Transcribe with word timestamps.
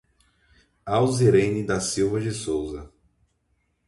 Auzirene 0.95 1.63
da 1.63 1.79
Silva 1.79 2.19
de 2.19 2.31
Souza 2.31 2.91